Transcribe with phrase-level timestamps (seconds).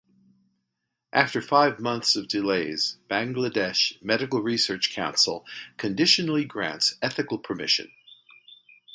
[1.13, 5.45] After five months of delays Bangladesh Medical Research Council
[5.77, 7.91] conditionally grants ethical permission.